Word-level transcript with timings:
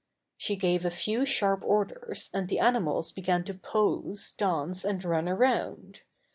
She 0.35 0.55
gave 0.55 0.83
a 0.83 0.89
few 0.89 1.25
sharp 1.27 1.61
orders 1.63 2.31
and 2.33 2.47
the 2.49 2.57
animals 2.57 3.11
began 3.11 3.43
to 3.43 3.53
pose, 3.53 4.31
dance 4.31 4.83
and 4.83 5.05
run 5.05 5.29
around. 5.29 5.99